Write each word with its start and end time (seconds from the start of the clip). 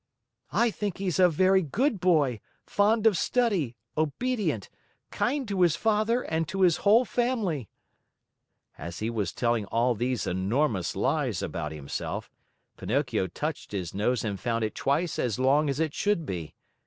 "I 0.51 0.71
think 0.71 0.97
he's 0.97 1.19
a 1.19 1.29
very 1.29 1.61
good 1.61 1.99
boy, 1.99 2.39
fond 2.65 3.05
of 3.05 3.15
study, 3.15 3.75
obedient, 3.95 4.67
kind 5.11 5.47
to 5.47 5.61
his 5.61 5.75
Father, 5.75 6.23
and 6.23 6.47
to 6.47 6.61
his 6.61 6.77
whole 6.77 7.05
family" 7.05 7.69
As 8.79 8.97
he 8.97 9.11
was 9.11 9.31
telling 9.31 9.65
all 9.65 9.93
these 9.93 10.25
enormous 10.25 10.95
lies 10.95 11.43
about 11.43 11.71
himself, 11.71 12.31
Pinocchio 12.77 13.27
touched 13.27 13.73
his 13.73 13.93
nose 13.93 14.23
and 14.23 14.39
found 14.39 14.63
it 14.63 14.73
twice 14.73 15.19
as 15.19 15.37
long 15.37 15.69
as 15.69 15.79
it 15.79 15.93
should 15.93 16.25
be. 16.25 16.55